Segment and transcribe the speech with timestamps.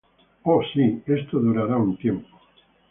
[0.45, 2.25] Oh, sí, esto durará un tiempo.